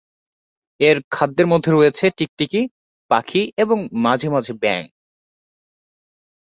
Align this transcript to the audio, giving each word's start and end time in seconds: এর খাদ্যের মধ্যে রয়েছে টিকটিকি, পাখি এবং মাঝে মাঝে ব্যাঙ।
এর 0.79 0.97
খাদ্যের 1.09 1.47
মধ্যে 1.47 1.69
রয়েছে 1.71 2.05
টিকটিকি, 2.17 2.61
পাখি 3.11 3.41
এবং 3.57 3.77
মাঝে 4.03 4.27
মাঝে 4.29 4.53
ব্যাঙ। 4.53 4.83